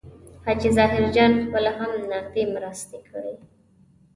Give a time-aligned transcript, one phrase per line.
[0.45, 3.35] حاجي ظاهرجان پخپله هم نغدي مرستې کړي.